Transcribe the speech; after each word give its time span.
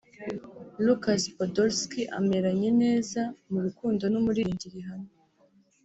Lukas 0.85 1.23
Podolski 1.35 2.01
ameranye 2.17 2.69
neza 2.81 3.21
mu 3.51 3.59
rukundo 3.65 4.03
n’umuririmbyi 4.11 4.67
Rihanna 4.73 5.11